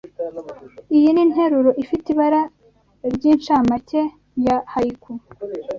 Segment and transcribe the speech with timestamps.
[0.95, 2.41] Iyi ninteruro, ifite ibara
[3.13, 4.01] ryincamake,
[4.45, 5.11] ya haiku.